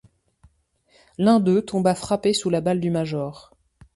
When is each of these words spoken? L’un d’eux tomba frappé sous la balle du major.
L’un 1.19 1.39
d’eux 1.39 1.61
tomba 1.63 1.93
frappé 1.93 2.33
sous 2.33 2.49
la 2.49 2.59
balle 2.59 2.79
du 2.79 2.89
major. 2.89 3.53